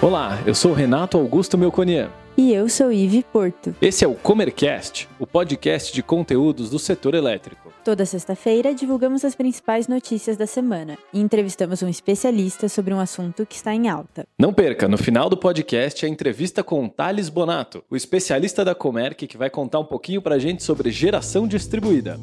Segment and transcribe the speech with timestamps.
[0.00, 2.08] Olá, eu sou Renato Augusto Melconian.
[2.36, 3.74] E eu sou Ive Porto.
[3.82, 7.72] Esse é o Comercast, o podcast de conteúdos do setor elétrico.
[7.84, 13.44] Toda sexta-feira divulgamos as principais notícias da semana e entrevistamos um especialista sobre um assunto
[13.44, 14.24] que está em alta.
[14.38, 19.26] Não perca, no final do podcast, a entrevista com Thales Bonato, o especialista da Comerc
[19.26, 22.20] que vai contar um pouquinho pra gente sobre geração distribuída.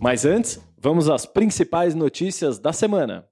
[0.00, 3.26] Mas antes, vamos às principais notícias da semana.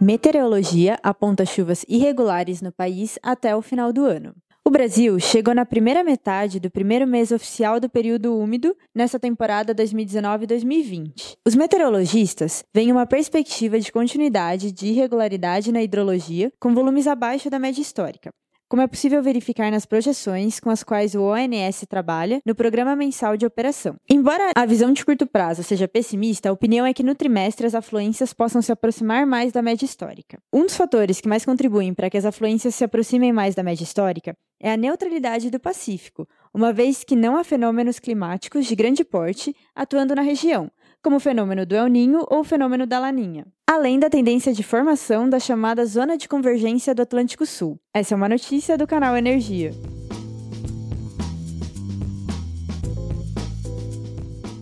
[0.00, 4.34] Meteorologia aponta chuvas irregulares no país até o final do ano.
[4.64, 9.72] O Brasil chegou na primeira metade do primeiro mês oficial do período úmido nessa temporada
[9.72, 11.36] 2019-2020.
[11.46, 17.60] Os meteorologistas veem uma perspectiva de continuidade de irregularidade na hidrologia, com volumes abaixo da
[17.60, 18.32] média histórica,
[18.68, 23.36] como é possível verificar nas projeções com as quais o ONS trabalha no Programa Mensal
[23.36, 23.96] de Operação.
[24.08, 27.74] Embora a visão de curto prazo seja pessimista, a opinião é que no trimestre as
[27.74, 30.38] afluências possam se aproximar mais da média histórica.
[30.52, 33.84] Um dos fatores que mais contribuem para que as afluências se aproximem mais da média
[33.84, 39.04] histórica é a neutralidade do Pacífico, uma vez que não há fenômenos climáticos de grande
[39.04, 40.70] porte atuando na região,
[41.02, 44.62] como o fenômeno do El Ninho ou o fenômeno da Laninha, além da tendência de
[44.62, 47.78] formação da chamada Zona de Convergência do Atlântico Sul.
[47.94, 49.72] Essa é uma notícia do canal Energia.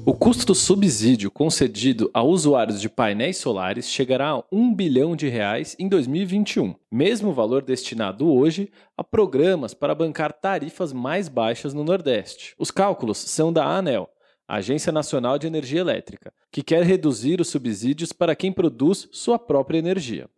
[0.06, 5.30] O custo do subsídio concedido a usuários de painéis solares chegará a 1 bilhão de
[5.30, 11.82] reais em 2021, mesmo valor destinado hoje a programas para bancar tarifas mais baixas no
[11.82, 12.54] Nordeste.
[12.58, 14.10] Os cálculos são da ANEL,
[14.46, 19.78] Agência Nacional de Energia Elétrica, que quer reduzir os subsídios para quem produz sua própria
[19.78, 20.28] energia.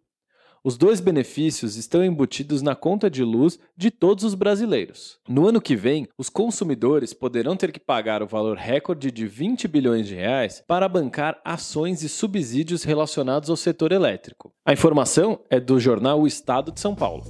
[0.67, 5.17] Os dois benefícios estão embutidos na conta de luz de todos os brasileiros.
[5.29, 9.69] No ano que vem, os consumidores poderão ter que pagar o valor recorde de 20
[9.69, 14.53] bilhões de reais para bancar ações e subsídios relacionados ao setor elétrico.
[14.65, 17.23] A informação é do jornal O Estado de São Paulo.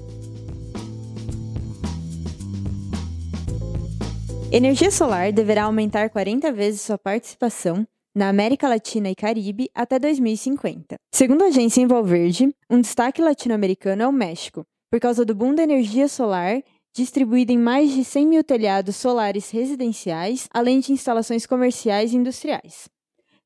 [4.57, 10.97] Energia solar deverá aumentar 40 vezes sua participação na América Latina e Caribe até 2050.
[11.13, 15.63] Segundo a agência Envolverde, um destaque latino-americano é o México, por causa do boom da
[15.63, 16.63] energia solar
[16.95, 22.89] distribuída em mais de 100 mil telhados solares residenciais, além de instalações comerciais e industriais.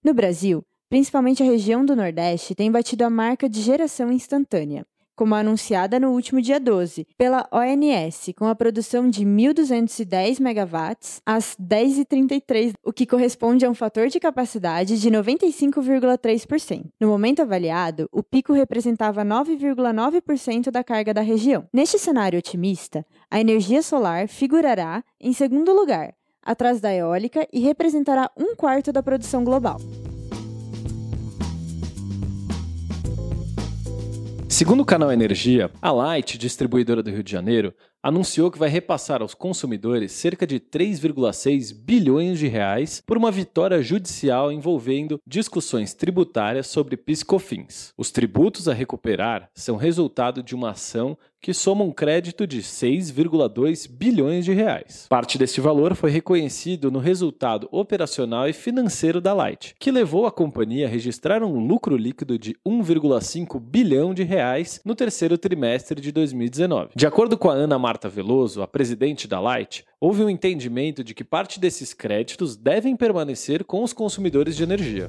[0.05, 4.87] No Brasil, principalmente a região do Nordeste tem batido a marca de geração instantânea,
[5.21, 11.55] como anunciada no último dia 12, pela ONS, com a produção de 1.210 megawatts às
[11.61, 16.87] 10h33, o que corresponde a um fator de capacidade de 95,3%.
[16.99, 21.67] No momento avaliado, o pico representava 9,9% da carga da região.
[21.71, 28.31] Neste cenário otimista, a energia solar figurará em segundo lugar, atrás da eólica e representará
[28.39, 29.77] um quarto da produção global.
[34.51, 37.73] Segundo o canal Energia, a Light, distribuidora do Rio de Janeiro,
[38.03, 43.81] anunciou que vai repassar aos consumidores cerca de 3,6 bilhões de reais por uma vitória
[43.81, 47.93] judicial envolvendo discussões tributárias sobre piscofins.
[47.97, 53.89] Os tributos a recuperar são resultado de uma ação que soma um crédito de 6,2
[53.91, 55.07] bilhões de reais.
[55.09, 60.33] Parte deste valor foi reconhecido no resultado operacional e financeiro da Light, que levou a
[60.33, 66.13] companhia a registrar um lucro líquido de 1,5 bilhão de reais no terceiro trimestre de
[66.13, 66.91] 2019.
[66.95, 71.15] De acordo com a Ana Marta Veloso, a presidente da Light, houve um entendimento de
[71.15, 75.09] que parte desses créditos devem permanecer com os consumidores de energia.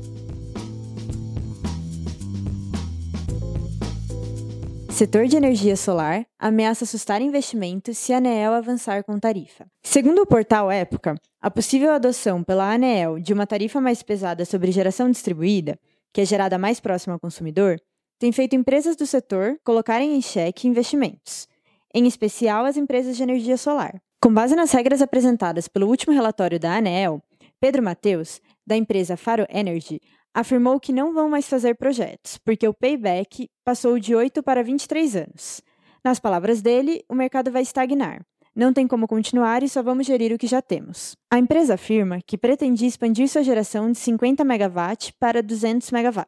[5.01, 9.65] Setor de energia solar ameaça assustar investimentos se a ANEEL avançar com tarifa.
[9.81, 14.71] Segundo o portal Época, a possível adoção pela ANEEL de uma tarifa mais pesada sobre
[14.71, 15.75] geração distribuída,
[16.13, 17.81] que é gerada mais próxima ao consumidor,
[18.19, 21.47] tem feito empresas do setor colocarem em xeque investimentos,
[21.95, 23.99] em especial as empresas de energia solar.
[24.21, 27.23] Com base nas regras apresentadas pelo último relatório da ANEEL,
[27.59, 29.99] Pedro Mateus, da empresa Faro Energy,
[30.33, 35.15] afirmou que não vão mais fazer projetos, porque o payback passou de 8 para 23
[35.15, 35.61] anos.
[36.03, 38.21] Nas palavras dele, o mercado vai estagnar.
[38.55, 41.15] Não tem como continuar e só vamos gerir o que já temos.
[41.31, 46.25] A empresa afirma que pretendia expandir sua geração de 50 MW para 200 MW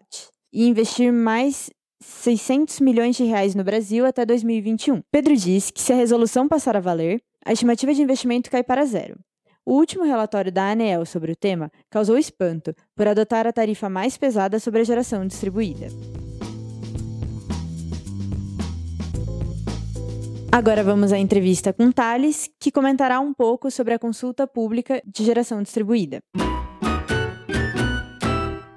[0.54, 1.70] e investir mais
[2.02, 5.02] 600 milhões de reais no Brasil até 2021.
[5.12, 8.86] Pedro diz que se a resolução passar a valer, a estimativa de investimento cai para
[8.86, 9.20] zero.
[9.66, 14.18] O último relatório da ANEEL sobre o tema causou espanto por adotar a tarifa mais
[14.18, 15.88] pesada sobre a geração distribuída.
[20.52, 25.24] Agora vamos à entrevista com Thales, que comentará um pouco sobre a consulta pública de
[25.24, 26.22] geração distribuída.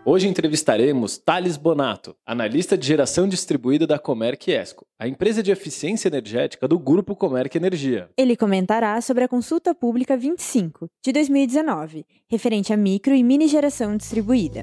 [0.08, 6.06] Hoje entrevistaremos Thales Bonato, analista de geração distribuída da Comerc Esco, a empresa de eficiência
[6.06, 8.08] energética do Grupo Comerc Energia.
[8.17, 13.97] Ele comentará sobre a consulta pública 25 de 2019, referente a micro e mini geração
[13.97, 14.62] distribuída.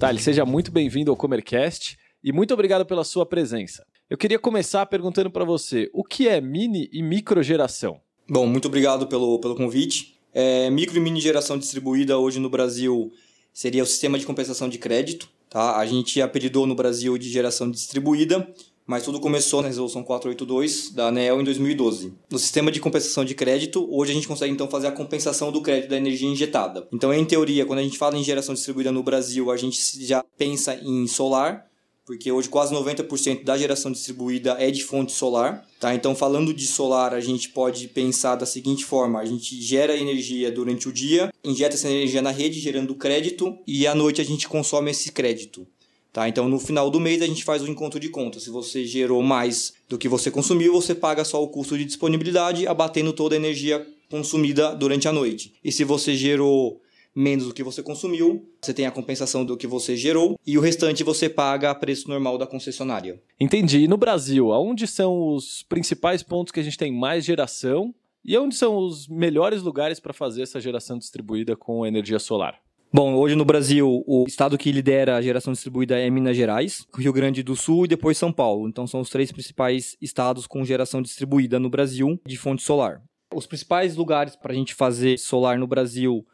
[0.00, 3.86] Thales, seja muito bem-vindo ao Comercast e muito obrigado pela sua presença.
[4.10, 8.00] Eu queria começar perguntando para você, o que é mini e micro geração?
[8.28, 10.17] Bom, muito obrigado pelo, pelo convite.
[10.32, 13.12] É, micro e mini geração distribuída hoje no Brasil
[13.52, 15.28] seria o sistema de compensação de crédito.
[15.50, 15.78] Tá?
[15.78, 18.46] A gente apelidou no Brasil de geração distribuída,
[18.86, 22.14] mas tudo começou na resolução 482 da ANEEL em 2012.
[22.30, 25.60] No sistema de compensação de crédito, hoje a gente consegue então fazer a compensação do
[25.60, 26.86] crédito da energia injetada.
[26.92, 30.24] Então, em teoria, quando a gente fala em geração distribuída no Brasil, a gente já
[30.36, 31.67] pensa em solar,
[32.08, 35.68] porque hoje quase 90% da geração distribuída é de fonte solar.
[35.78, 35.94] Tá?
[35.94, 40.50] Então, falando de solar, a gente pode pensar da seguinte forma: a gente gera energia
[40.50, 44.48] durante o dia, injeta essa energia na rede, gerando crédito, e à noite a gente
[44.48, 45.66] consome esse crédito.
[46.10, 46.26] Tá?
[46.26, 48.40] Então, no final do mês, a gente faz o encontro de conta.
[48.40, 52.66] Se você gerou mais do que você consumiu, você paga só o custo de disponibilidade,
[52.66, 55.52] abatendo toda a energia consumida durante a noite.
[55.62, 56.80] E se você gerou
[57.18, 60.60] menos do que você consumiu, você tem a compensação do que você gerou e o
[60.60, 63.20] restante você paga a preço normal da concessionária.
[63.40, 63.80] Entendi.
[63.80, 67.92] E no Brasil, aonde são os principais pontos que a gente tem mais geração
[68.24, 72.60] e onde são os melhores lugares para fazer essa geração distribuída com energia solar?
[72.92, 77.12] Bom, hoje no Brasil, o estado que lidera a geração distribuída é Minas Gerais, Rio
[77.12, 78.68] Grande do Sul e depois São Paulo.
[78.68, 83.02] Então são os três principais estados com geração distribuída no Brasil de fonte solar.
[83.34, 86.24] Os principais lugares para a gente fazer solar no Brasil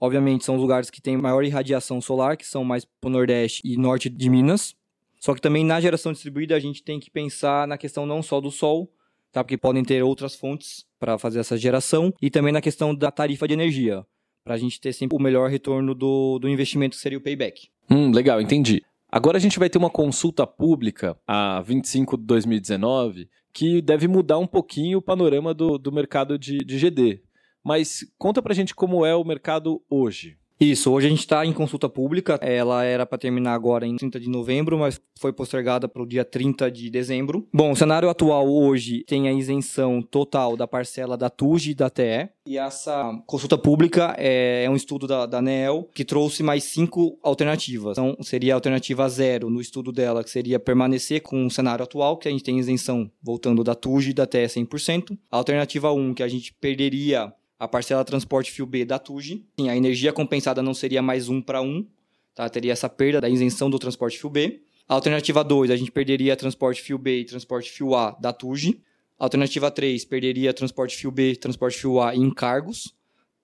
[0.00, 3.62] Obviamente, são os lugares que têm maior irradiação solar, que são mais para o Nordeste
[3.64, 4.74] e Norte de Minas.
[5.18, 8.40] Só que também na geração distribuída a gente tem que pensar na questão não só
[8.40, 8.92] do sol,
[9.32, 9.42] tá?
[9.42, 13.48] porque podem ter outras fontes para fazer essa geração, e também na questão da tarifa
[13.48, 14.04] de energia,
[14.44, 17.68] para a gente ter sempre o melhor retorno do, do investimento, que seria o payback.
[17.90, 18.82] Hum, legal, entendi.
[19.10, 24.38] Agora a gente vai ter uma consulta pública, a 25 de 2019, que deve mudar
[24.38, 27.22] um pouquinho o panorama do, do mercado de, de GD.
[27.66, 30.38] Mas conta pra gente como é o mercado hoje.
[30.58, 32.38] Isso, hoje a gente está em consulta pública.
[32.40, 36.24] Ela era para terminar agora em 30 de novembro, mas foi postergada para o dia
[36.24, 37.46] 30 de dezembro.
[37.52, 41.90] Bom, o cenário atual hoje tem a isenção total da parcela da TUG e da
[41.90, 42.30] TE.
[42.46, 47.18] E essa consulta pública é, é um estudo da, da ANEEL que trouxe mais cinco
[47.22, 47.98] alternativas.
[47.98, 52.16] Então, seria a alternativa zero no estudo dela, que seria permanecer com o cenário atual,
[52.16, 55.18] que a gente tem isenção voltando da TUG e da TE 100%.
[55.30, 59.44] A alternativa 1, um, que a gente perderia a parcela transporte fio B da TUG.
[59.58, 61.86] Sim, a energia compensada não seria mais um para um,
[62.34, 62.48] tá?
[62.48, 64.60] teria essa perda da isenção do transporte fio B.
[64.88, 68.80] A alternativa 2, a gente perderia transporte fio B e transporte fio A da TUG.
[69.18, 72.94] A alternativa 3, perderia transporte fio B, transporte fio A e encargos,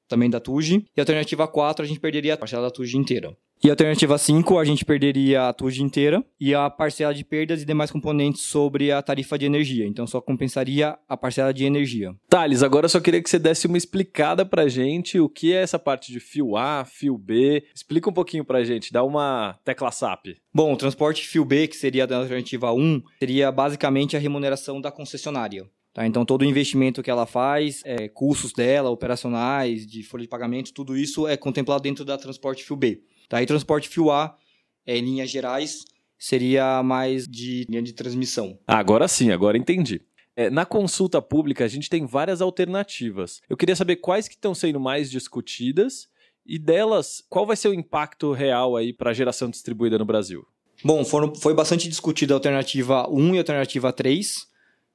[0.07, 0.87] também da TUG.
[0.97, 3.37] E a alternativa 4, a gente perderia a parcela da TUG inteira.
[3.65, 7.63] E a alternativa 5, a gente perderia a TUG inteira e a parcela de perdas
[7.63, 9.87] e demais componentes sobre a tarifa de energia.
[9.87, 12.13] Então só compensaria a parcela de energia.
[12.29, 15.63] Thales, agora eu só queria que você desse uma explicada pra gente o que é
[15.63, 17.63] essa parte de fio A, fio B.
[17.73, 20.39] Explica um pouquinho pra gente, dá uma tecla SAP.
[20.53, 24.91] Bom, o transporte fio B, que seria da alternativa 1, seria basicamente a remuneração da
[24.91, 25.71] concessionária.
[25.95, 30.29] Tá, então, todo o investimento que ela faz, é, custos dela, operacionais, de folha de
[30.29, 33.03] pagamento, tudo isso é contemplado dentro da transporte fio B.
[33.33, 33.43] Tá?
[33.43, 34.37] E transporte fio A,
[34.85, 35.87] é, em linhas gerais,
[36.19, 38.59] seria mais de linha de transmissão.
[38.67, 40.03] Ah, agora sim, agora entendi.
[40.37, 43.41] É, na consulta pública, a gente tem várias alternativas.
[43.49, 46.11] Eu queria saber quais que estão sendo mais discutidas
[46.45, 50.47] e delas, qual vai ser o impacto real aí para a geração distribuída no Brasil?
[50.85, 54.47] Bom, foram, foi bastante discutida a alternativa 1 e a alternativa 3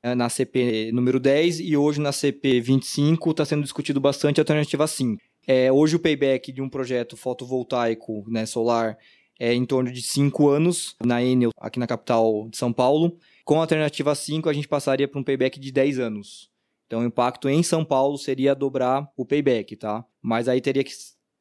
[0.03, 4.41] é, na CP número 10 e hoje na CP 25 está sendo discutido bastante a
[4.41, 5.24] alternativa 5.
[5.48, 8.98] É, hoje o payback de um projeto fotovoltaico né, solar
[9.39, 13.18] é em torno de 5 anos na Enel, aqui na capital de São Paulo.
[13.46, 16.51] Com a alternativa 5, a gente passaria para um payback de 10 anos.
[16.86, 20.04] Então, o impacto em São Paulo seria dobrar o payback, tá?
[20.22, 20.92] Mas aí teria que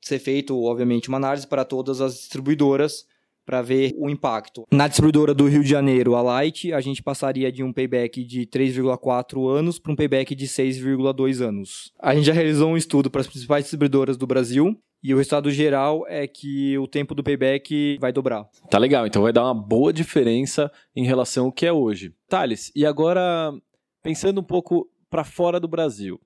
[0.00, 3.06] ser feito, obviamente, uma análise para todas as distribuidoras
[3.46, 4.66] para ver o impacto.
[4.72, 8.44] Na distribuidora do Rio de Janeiro, a Light, a gente passaria de um payback de
[8.44, 11.92] 3,4 anos para um payback de 6,2 anos.
[12.00, 15.50] A gente já realizou um estudo para as principais distribuidoras do Brasil e o resultado
[15.52, 18.44] geral é que o tempo do payback vai dobrar.
[18.68, 22.12] Tá legal, então vai dar uma boa diferença em relação ao que é hoje.
[22.28, 23.52] Thales, e agora
[24.02, 26.20] pensando um pouco para fora do Brasil,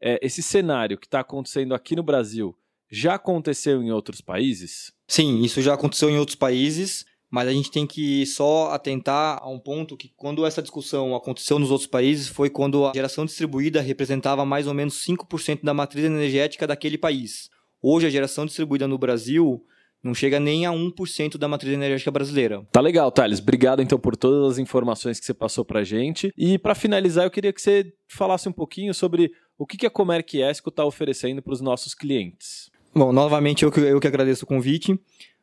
[0.00, 2.56] é, esse cenário que está acontecendo aqui no Brasil
[2.92, 4.92] já aconteceu em outros países?
[5.08, 9.48] Sim, isso já aconteceu em outros países, mas a gente tem que só atentar a
[9.48, 13.80] um ponto que quando essa discussão aconteceu nos outros países foi quando a geração distribuída
[13.80, 17.48] representava mais ou menos 5% da matriz energética daquele país.
[17.80, 19.64] Hoje a geração distribuída no Brasil
[20.02, 22.66] não chega nem a 1% da matriz energética brasileira.
[22.70, 23.38] Tá legal, Thales.
[23.38, 26.32] Obrigado então por todas as informações que você passou pra gente.
[26.36, 30.38] E para finalizar, eu queria que você falasse um pouquinho sobre o que a Comerc
[30.38, 32.71] Esco está oferecendo para os nossos clientes.
[32.94, 35.00] Bom, novamente eu que, eu que agradeço o convite.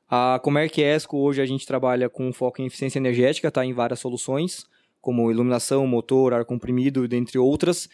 [0.08, 4.00] A Comerc Esco hoje a gente trabalha com foco em eficiência energética, tá em várias
[4.00, 4.66] soluções,
[5.02, 7.90] como iluminação, motor, ar comprimido, dentre outras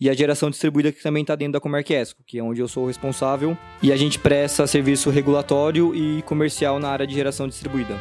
[0.00, 2.86] e a geração distribuída que também está dentro da Comerquesco, que é onde eu sou
[2.86, 8.00] responsável, e a gente presta serviço regulatório e comercial na área de geração distribuída.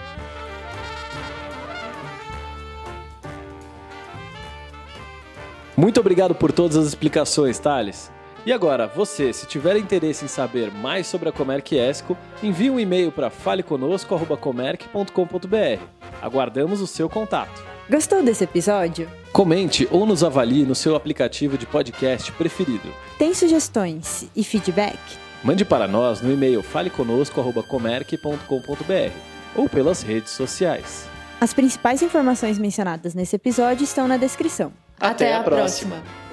[5.75, 8.11] Muito obrigado por todas as explicações, Thales.
[8.45, 12.79] E agora, você, se tiver interesse em saber mais sobre a Comerc Esco, envie um
[12.79, 15.83] e-mail para faleconosco.comerc.com.br.
[16.21, 17.63] Aguardamos o seu contato.
[17.89, 19.09] Gostou desse episódio?
[19.31, 22.93] Comente ou nos avalie no seu aplicativo de podcast preferido.
[23.17, 24.99] Tem sugestões e feedback?
[25.43, 29.11] Mande para nós no e-mail faleconosco.comerc.com.br
[29.55, 31.07] ou pelas redes sociais.
[31.41, 34.71] As principais informações mencionadas nesse episódio estão na descrição.
[34.99, 35.95] Até, Até a próxima.
[35.97, 36.28] próxima.